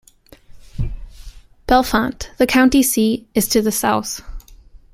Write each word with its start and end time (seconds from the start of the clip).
Bellefonte, 1.67 2.35
the 2.39 2.47
county 2.47 2.81
seat, 2.81 3.29
is 3.35 3.47
to 3.49 3.61
the 3.61 3.71
south. 3.71 4.21